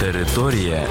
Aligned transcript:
Територія 0.00 0.86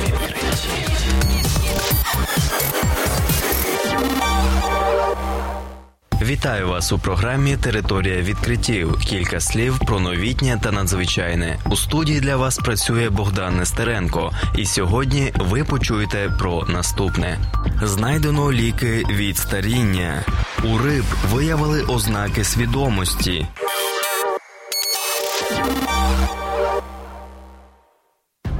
Вітаю 6.22 6.68
вас 6.68 6.92
у 6.92 7.00
програмі 7.00 7.58
Територія 7.58 8.22
відкриттів. 8.22 9.00
Кілька 9.00 9.40
слів 9.40 9.80
про 9.86 10.00
новітнє 10.00 10.60
та 10.64 10.72
надзвичайне. 10.72 11.60
У 11.70 11.76
студії 11.76 12.20
для 12.20 12.36
вас 12.38 12.58
працює 12.58 13.10
Богдан 13.10 13.58
Нестеренко. 13.58 14.32
І 14.58 14.66
сьогодні 14.66 15.32
ви 15.36 15.64
почуєте 15.64 16.32
про 16.40 16.66
наступне: 16.66 17.40
знайдено 17.84 18.52
ліки 18.52 19.04
від 19.10 19.38
старіння. 19.38 20.24
У 20.64 20.78
риб 20.78 21.06
виявили 21.32 21.82
ознаки 21.82 22.44
свідомості. 22.44 23.48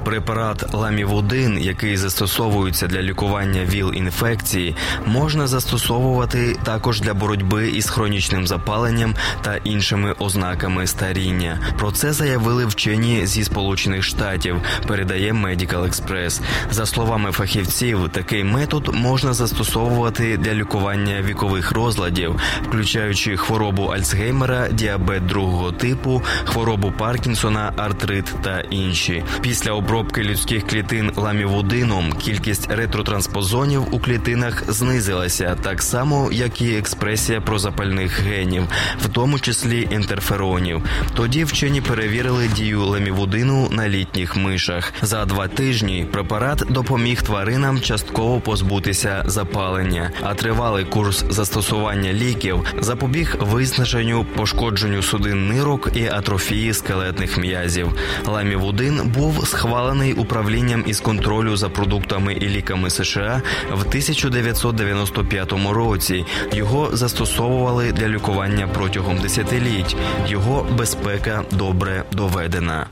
Препарат 0.10 0.74
ламівудин, 0.74 1.60
який 1.62 1.98
застосовується 1.98 2.88
для 2.88 3.02
лікування 3.02 3.66
ВІЛ-інфекції, 3.66 4.76
можна 5.06 5.48
застосовувати 5.48 6.58
також 6.64 7.02
для 7.02 7.14
боротьби 7.14 7.70
із 7.70 7.90
хронічним 7.90 8.48
запаленням 8.48 9.16
та 9.42 9.56
іншими 9.56 10.16
ознаками 10.20 10.88
старіння. 10.88 11.60
Про 11.80 11.92
це 11.92 12.14
заявили 12.14 12.66
вчені 12.66 13.26
зі 13.26 13.44
Сполучених 13.44 14.04
Штатів. 14.04 14.62
Передає 14.88 15.34
Medical 15.34 15.88
Express. 15.88 16.42
За 16.72 16.86
словами 16.86 17.32
фахівців, 17.32 18.10
такий 18.12 18.44
метод 18.44 18.90
можна 18.94 19.34
застосовувати 19.34 20.38
для 20.38 20.54
лікування 20.54 21.22
вікових 21.22 21.72
розладів, 21.72 22.36
включаючи 22.68 23.38
хворобу 23.38 23.84
Альцгеймера, 23.84 24.68
діабет 24.70 25.26
другого 25.26 25.72
типу, 25.72 26.22
хворобу 26.46 26.94
Паркінсона, 26.98 27.74
артрит 27.78 28.26
та 28.44 28.60
інші. 28.60 29.24
Після 29.42 29.72
обробки 29.72 29.99
людських 30.18 30.68
клітин 30.68 31.12
ламівудином 31.16 32.14
кількість 32.14 32.72
ретротранспозонів 32.72 33.96
у 33.96 34.00
клітинах 34.00 34.64
знизилася, 34.72 35.58
так 35.62 35.82
само 35.82 36.30
як 36.32 36.62
і 36.62 36.78
експресія 36.78 37.42
прозапальних 37.42 38.22
генів, 38.22 38.64
в 39.02 39.08
тому 39.08 39.40
числі 39.40 39.88
інтерферонів. 39.92 40.82
Тоді 41.16 41.44
вчені 41.44 41.82
перевірили 41.82 42.48
дію 42.48 42.86
ламівудину 42.86 43.68
на 43.72 43.90
літніх 43.90 44.36
мишах. 44.36 44.94
За 45.02 45.26
два 45.26 45.48
тижні 45.48 46.08
препарат 46.12 46.64
допоміг 46.70 47.22
тваринам 47.22 47.82
частково 47.82 48.40
позбутися 48.40 49.24
запалення, 49.26 50.12
а 50.22 50.34
тривалий 50.34 50.86
курс 50.86 51.26
застосування 51.30 52.14
ліків 52.14 52.74
запобіг 52.80 53.36
виснаженню, 53.40 54.26
пошкодженню 54.36 55.02
судин 55.02 55.48
нирок 55.48 55.90
і 55.96 56.06
атрофії 56.06 56.74
скелетних 56.74 57.38
м'язів. 57.38 57.88
Ламівудин 58.26 59.14
був 59.18 59.48
схвалений 59.48 59.89
управлінням 59.90 60.84
із 60.88 61.00
контролю 61.00 61.58
за 61.58 61.70
продуктами 61.70 62.34
і 62.34 62.50
ліками 62.50 62.90
США 62.90 63.42
в 63.72 63.80
1995 63.80 65.54
році. 65.72 66.26
Його 66.54 66.90
застосовували 66.94 67.92
для 67.92 68.08
лікування 68.08 68.68
протягом 68.74 69.18
десятиліть. 69.18 69.96
Його 70.28 70.68
безпека 70.78 71.44
добре 71.52 72.04
доведена. 72.12 72.88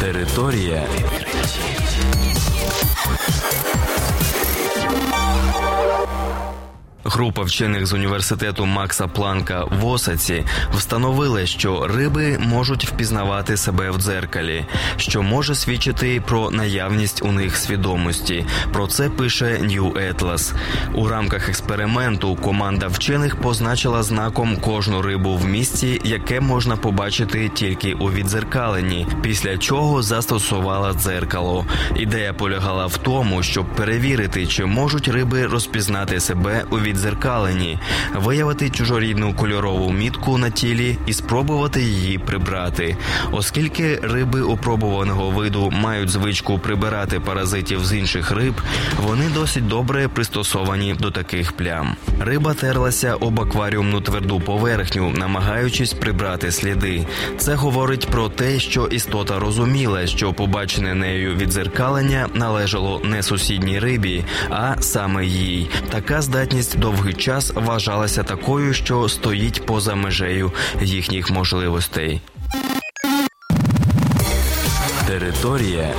Територія 0.00 0.82
Група 7.14 7.42
вчених 7.42 7.86
з 7.86 7.92
університету 7.92 8.66
Макса 8.66 9.06
Планка 9.06 9.64
в 9.64 9.86
Осаці 9.86 10.44
встановили, 10.76 11.46
що 11.46 11.86
риби 11.86 12.38
можуть 12.38 12.86
впізнавати 12.86 13.56
себе 13.56 13.90
в 13.90 13.98
дзеркалі, 13.98 14.66
що 14.96 15.22
може 15.22 15.54
свідчити 15.54 16.22
про 16.26 16.50
наявність 16.50 17.22
у 17.22 17.32
них 17.32 17.56
свідомості. 17.56 18.46
Про 18.72 18.86
це 18.86 19.10
пише 19.10 19.44
New 19.44 19.92
Atlas. 19.92 20.54
У 20.94 21.08
рамках 21.08 21.48
експерименту 21.48 22.36
команда 22.36 22.86
вчених 22.86 23.36
позначила 23.36 24.02
знаком 24.02 24.56
кожну 24.56 25.02
рибу 25.02 25.36
в 25.36 25.44
місці, 25.44 26.00
яке 26.04 26.40
можна 26.40 26.76
побачити 26.76 27.48
тільки 27.48 27.94
у 27.94 28.10
відзеркаленні, 28.10 29.06
після 29.22 29.58
чого 29.58 30.02
застосувала 30.02 30.92
дзеркало. 30.92 31.66
Ідея 31.96 32.32
полягала 32.32 32.86
в 32.86 32.96
тому, 32.96 33.42
щоб 33.42 33.66
перевірити, 33.66 34.46
чи 34.46 34.64
можуть 34.64 35.08
риби 35.08 35.46
розпізнати 35.46 36.20
себе 36.20 36.64
у 36.70 36.78
відзеркаленні 36.78 37.03
віддзеркалені, 37.04 37.78
виявити 38.14 38.70
чужорідну 38.70 39.34
кольорову 39.34 39.92
мітку 39.92 40.38
на 40.38 40.50
тілі 40.50 40.98
і 41.06 41.12
спробувати 41.12 41.82
її 41.82 42.18
прибрати, 42.18 42.96
оскільки 43.32 43.96
риби 44.02 44.42
опробуваного 44.42 45.30
виду 45.30 45.70
мають 45.70 46.10
звичку 46.10 46.58
прибирати 46.58 47.20
паразитів 47.20 47.84
з 47.84 47.94
інших 47.94 48.30
риб, 48.30 48.54
вони 49.02 49.28
досить 49.34 49.68
добре 49.68 50.08
пристосовані 50.08 50.94
до 50.94 51.10
таких 51.10 51.52
плям. 51.52 51.96
Риба 52.20 52.54
терлася 52.54 53.14
об 53.14 53.40
акваріумну 53.40 54.00
тверду 54.00 54.40
поверхню, 54.40 55.10
намагаючись 55.10 55.92
прибрати 55.92 56.52
сліди. 56.52 57.06
Це 57.38 57.54
говорить 57.54 58.06
про 58.06 58.28
те, 58.28 58.58
що 58.58 58.86
істота 58.86 59.38
розуміла, 59.38 60.06
що 60.06 60.32
побачене 60.32 60.94
нею 60.94 61.34
відзеркалення 61.34 62.28
належало 62.34 63.00
не 63.04 63.22
сусідній 63.22 63.78
рибі, 63.78 64.24
а 64.50 64.74
саме 64.80 65.26
їй. 65.26 65.70
Така 65.90 66.22
здатність 66.22 66.78
довгий 66.94 67.14
час 67.14 67.52
вважалася 67.54 68.22
такою, 68.22 68.74
що 68.74 69.08
стоїть 69.08 69.66
поза 69.66 69.94
межею 69.94 70.52
їхніх 70.80 71.30
можливостей. 71.30 72.20
Територія 75.06 75.94